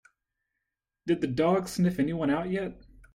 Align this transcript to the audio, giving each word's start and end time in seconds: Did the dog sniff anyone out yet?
Did 1.05 1.21
the 1.21 1.27
dog 1.27 1.67
sniff 1.67 1.99
anyone 1.99 2.31
out 2.31 2.49
yet? 2.49 2.83